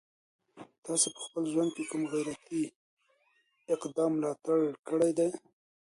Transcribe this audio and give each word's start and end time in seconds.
تاسي 0.85 1.07
په 1.15 1.19
خپل 1.25 1.43
ژوند 1.51 1.69
کي 1.75 1.83
د 1.83 1.87
کوم 1.89 2.03
غیرتي 2.13 2.63
اقدام 3.75 4.11
ملاتړ 4.17 4.59
کړی 4.87 5.11
دی؟ 5.17 5.29